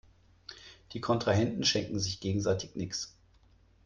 Die 0.93 0.99
Kontrahenten 0.99 1.63
schenken 1.63 1.99
sich 1.99 2.19
gegenseitig 2.21 2.75
nichts. 2.75 3.15